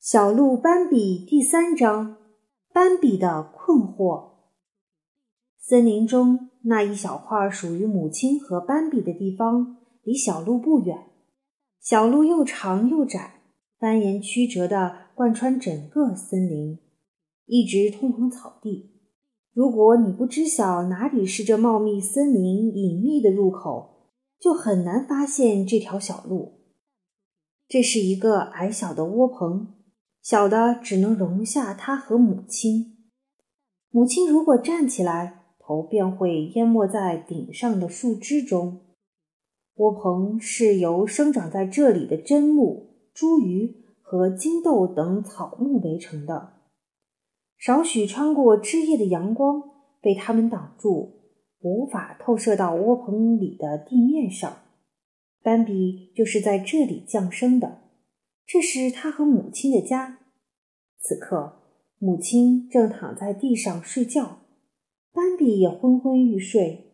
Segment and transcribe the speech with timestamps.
[0.00, 2.18] 小鹿斑比第三章：
[2.72, 4.28] 斑比的困惑。
[5.58, 10.96] 森林中那一小块属于母亲和斑比的地方，离小路不远。
[11.80, 13.42] 小路又长又窄，
[13.80, 16.78] 蜿蜒曲折的贯穿整个森林，
[17.46, 18.92] 一直通往草地。
[19.52, 26.60] 如果你不知晓哪里是这茂密森林隐秘的入口，就很难发现这条小路。
[27.66, 29.74] 这是一个矮小的窝棚。
[30.28, 32.98] 小的只能容下他和母亲。
[33.88, 38.82] 母亲如果站起来，头便会淹没在顶上的树枝中。
[39.76, 46.58] 窝棚是由生长在这里的砧木、茱萸和金豆等草木围成的。
[47.56, 49.62] 少许穿过枝叶的阳光
[50.02, 51.22] 被它们挡住，
[51.62, 54.58] 无法透射到窝棚里的地面上。
[55.42, 57.84] 斑比就是在这里降生的。
[58.46, 60.17] 这是他和母亲的家。
[61.00, 61.60] 此刻，
[61.98, 64.40] 母亲正躺在地上睡觉，
[65.12, 66.92] 斑比也昏昏欲睡。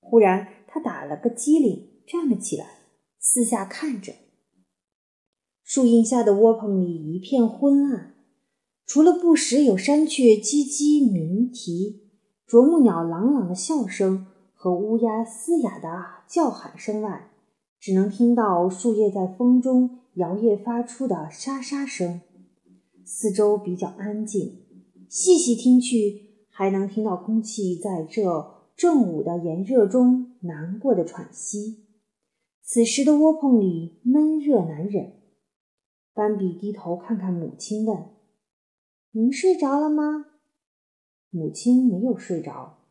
[0.00, 2.66] 忽然，他打了个激灵，站了起来，
[3.18, 4.12] 四下看着。
[5.62, 8.14] 树荫下的窝棚里一片昏暗，
[8.86, 12.10] 除了不时有山雀唧唧鸣啼、
[12.46, 15.88] 啄木鸟朗朗的笑声和乌鸦嘶哑的
[16.26, 17.30] 叫喊声外，
[17.78, 22.22] 只能听到树叶在风中摇曳发出的沙沙声。
[23.10, 24.66] 四周比较安静，
[25.08, 31.86] 细细听去，还能听到空气在这正午的炎热中难过的喘息。
[32.62, 35.14] 此时的窝棚里闷热难忍。
[36.12, 38.10] 斑比低头看看母亲，问
[39.12, 40.26] ：“您睡着了吗？”
[41.30, 42.84] 母亲没有睡着。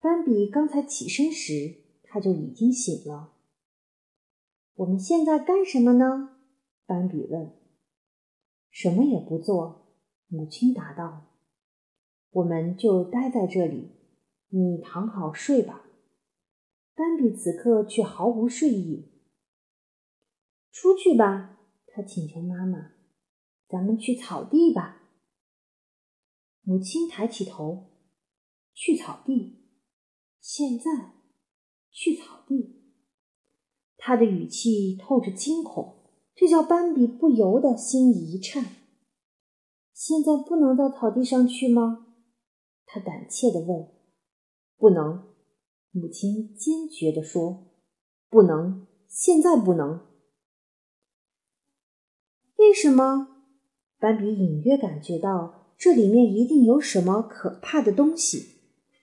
[0.00, 3.32] 斑比刚才起身时，他就已经醒了。
[4.76, 6.36] 我们现在干什么呢？
[6.86, 7.63] 斑比问。
[8.74, 9.86] 什么也不做，
[10.26, 11.26] 母亲答道
[12.30, 13.92] ：“我们就待在这里，
[14.48, 15.86] 你躺好睡吧。”
[16.92, 19.12] 斑比此刻却毫无睡意。
[20.72, 22.94] 出去吧，他请求妈妈
[23.70, 25.02] ：“咱们去草地吧。”
[26.66, 27.92] 母亲抬起头
[28.74, 29.68] ：“去草地？
[30.40, 31.12] 现在？
[31.92, 32.82] 去草地？”
[33.96, 36.03] 他的语气透着惊恐。
[36.34, 38.64] 这叫斑比不由得心里一颤。
[39.92, 42.06] 现在不能到草地上去吗？
[42.84, 43.88] 他胆怯地问。
[44.76, 45.22] 不能，
[45.92, 47.70] 母亲坚决地说。
[48.28, 50.00] 不能，现在不能。
[52.56, 53.28] 为什么？
[54.00, 58.58] 斑比隐约感觉到这里面一定有什么可怕的东西，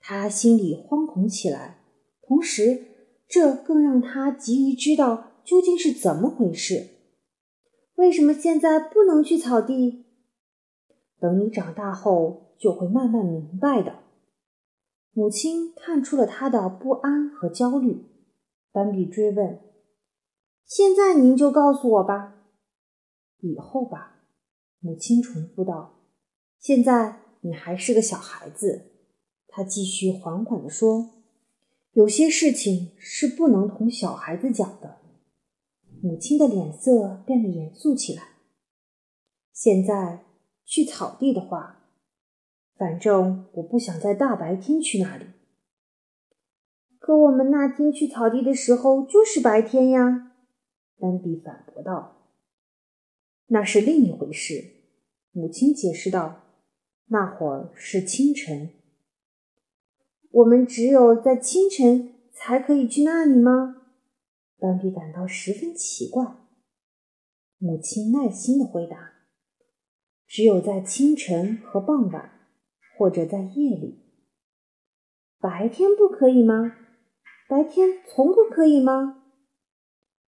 [0.00, 1.82] 他心里惶恐起来。
[2.22, 2.86] 同时，
[3.28, 6.95] 这更让他急于知道究竟是怎么回事。
[7.96, 10.04] 为什么现在不能去草地？
[11.18, 14.00] 等你长大后就会慢慢明白的。
[15.12, 18.04] 母亲看出了他的不安和焦虑。
[18.70, 19.60] 斑比追问
[20.66, 22.34] ：“现在您就告诉我吧。
[23.40, 24.24] ”“以后吧。”
[24.80, 25.94] 母亲重复道。
[26.60, 28.90] “现在你还是个小孩子。”
[29.48, 31.22] 他继续缓缓地说
[31.92, 34.98] ：“有些事情是不能同小孩子讲的。”
[36.06, 38.28] 母亲的脸色变得严肃起来。
[39.52, 40.24] 现在
[40.64, 41.80] 去草地的话，
[42.76, 45.24] 反正我不想在大白天去那里。
[47.00, 50.30] 可我们那天去草地的时候就是白天呀，
[51.00, 52.18] 斑比反驳道。
[53.48, 54.62] 那是另一回事，
[55.32, 56.42] 母亲解释道。
[57.08, 58.70] 那会儿是清晨。
[60.30, 63.85] 我们只有在清晨才可以去那里吗？
[64.58, 66.24] 斑比感到十分奇怪。
[67.58, 69.12] 母亲耐心的回答
[70.28, 72.48] ：“只有在清晨和傍晚，
[72.98, 74.02] 或者在夜里。
[75.38, 76.76] 白天不可以吗？
[77.48, 79.22] 白天从不可以吗？”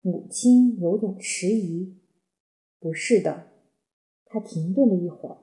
[0.01, 2.01] 母亲有点迟疑。
[2.79, 3.47] “不是的。”
[4.25, 5.38] 她停顿了一会儿。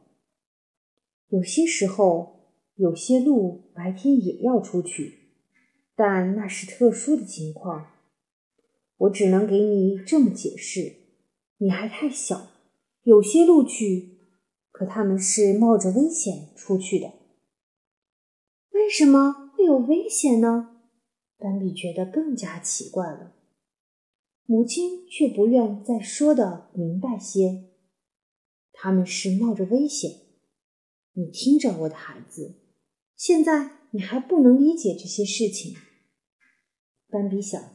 [1.29, 5.31] “有些时候，有些路白天也要出去，
[5.97, 7.91] 但那是特殊的情况。”
[9.05, 10.97] 我只能给你这么解释：
[11.59, 12.49] 你还太小，
[13.03, 14.19] 有些路去，
[14.71, 17.13] 可他们是冒着危险出去的。
[18.71, 20.81] 为什么会有危险呢？
[21.37, 23.35] 斑比觉得更加奇怪了。
[24.47, 27.71] 母亲却不愿再说的明白些。
[28.73, 30.11] 他们是冒着危险。
[31.13, 32.57] 你听着，我的孩子，
[33.17, 35.75] 现在你还不能理解这些事情。
[37.09, 37.74] 斑比想。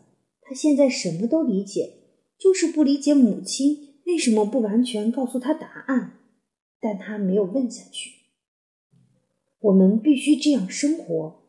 [0.50, 1.94] 他现在什么都理解，
[2.40, 6.13] 就是不理解母亲为什么不完全告诉他答案。
[6.81, 8.10] 但他没有问下去。
[9.60, 11.44] 我们必须这样生活，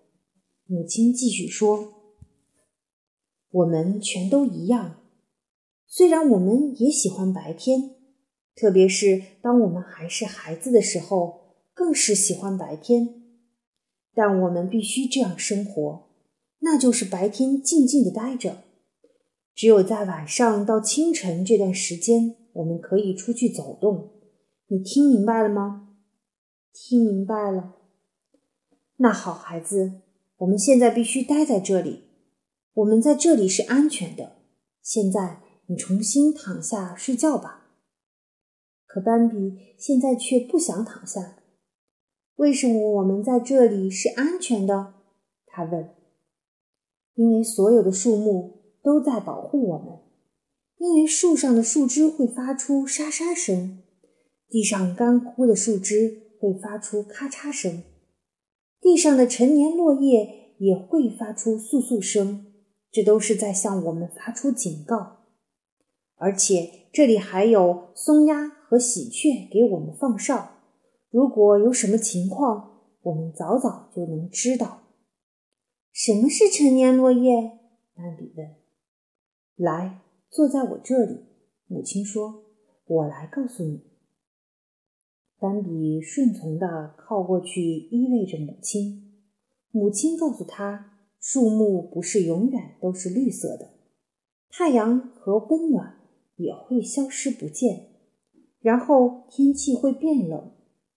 [0.66, 1.94] 母亲继续说。
[3.50, 4.96] 我们全都一样，
[5.86, 7.94] 虽然我们也喜欢白天，
[8.54, 13.22] 特别是当我们还是孩子的时候，更是喜欢白天。
[14.12, 16.10] 但我们必须这样生活，
[16.58, 18.64] 那就是白天静静的待着，
[19.60, 24.08] 只有在晚上到清晨这段时间，我们可以出去走动。
[24.68, 25.98] 你听明白了吗？
[26.72, 27.74] 听明白了。
[28.96, 30.00] 那好，孩子，
[30.38, 32.04] 我们现在必须待在这里。
[32.72, 34.38] 我们在这里是安全的。
[34.82, 37.66] 现在你重新躺下睡觉吧。
[38.86, 41.36] 可斑比现在却不想躺下。
[42.36, 44.94] 为什么我们在这里是安全的？
[45.44, 45.90] 他问。
[47.12, 49.98] 因为所有的树木都在保护我们。
[50.78, 53.82] 因为树上的树枝会发出沙沙声，
[54.48, 57.82] 地上干枯的树枝会发出咔嚓声，
[58.80, 62.46] 地上的陈年落叶也会发出簌簌声。
[62.90, 65.18] 这都是在向我们发出警告，
[66.16, 70.56] 而且这里还有松鸦和喜鹊给我们放哨。
[71.10, 74.82] 如果有什么情况，我们早早就能知道。
[75.92, 77.58] 什么是陈年落叶？
[77.94, 78.59] 斑比问。
[79.62, 81.26] 来，坐在我这里。
[81.66, 82.44] 母亲说
[82.86, 83.82] ：“我来告诉你。”
[85.38, 89.12] 斑比顺从地靠过去，依偎着母亲。
[89.70, 90.86] 母亲告诉他。
[91.22, 93.72] 树木不是永远都是绿色的，
[94.48, 95.96] 太阳和温暖
[96.36, 97.88] 也会消失不见，
[98.62, 100.52] 然后天气会变冷，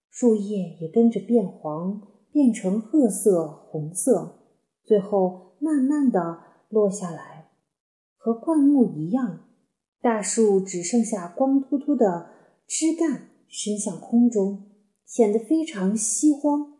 [0.08, 2.00] 树叶也跟着变黄，
[2.32, 4.38] 变成褐色、红色，
[4.82, 6.38] 最后慢慢的
[6.70, 7.33] 落下来，
[8.24, 9.40] 和灌木一样，
[10.00, 12.30] 大树只剩下光秃秃的
[12.66, 14.70] 枝干伸向空中，
[15.04, 16.78] 显得非常稀荒，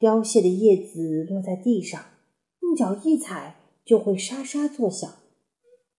[0.00, 2.04] 凋谢的叶子落在地上。
[2.60, 5.08] 用脚一踩就会沙沙作响，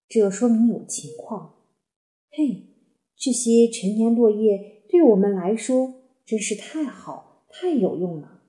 [0.09, 1.53] 这说明有情况。
[2.29, 2.75] 嘿，
[3.15, 5.93] 这些陈年落叶对我们来说
[6.25, 8.41] 真是太好、太有用了。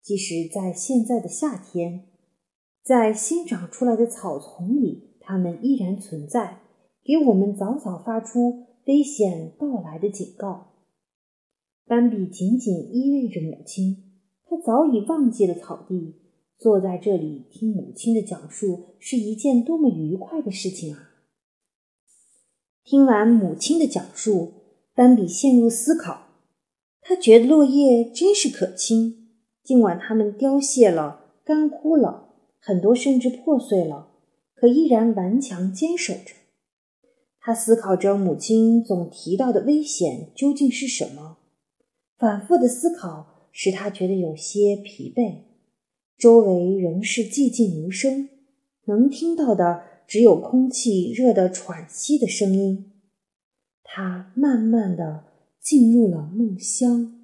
[0.00, 2.06] 即使在现在的夏天，
[2.82, 6.60] 在新长出来的草丛里，它们依然存在，
[7.04, 10.68] 给我们早早发出危险到来的警告。
[11.84, 13.96] 斑比紧紧依偎着母亲，
[14.48, 16.22] 他早已忘记了草地。
[16.58, 21.10] 坐在这里听母亲的讲述是一件多么愉快的事情啊！
[22.82, 24.52] 听完母亲的讲述，
[24.94, 26.28] 斑比陷入思考。
[27.02, 29.28] 他觉得落叶真是可亲，
[29.62, 34.15] 尽管它们凋谢了、干枯了，很多甚至破碎了，
[34.56, 36.34] 可依然顽强坚守着。
[37.38, 41.36] 他思考着母亲总提到的危险究竟是什么，
[42.18, 45.42] 反复的思考使他觉得有些疲惫。
[46.18, 48.28] 周围仍是寂静无声，
[48.86, 52.92] 能听到的只有空气热得喘息的声音。
[53.84, 55.24] 他慢慢的
[55.60, 57.15] 进入了梦乡。